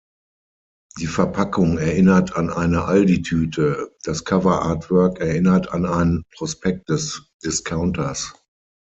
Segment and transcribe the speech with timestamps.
[0.97, 8.33] Die Verpackung erinnert an eine Aldi-Tüte, das Coverartwork erinnert an ein Prospekt des Discounters.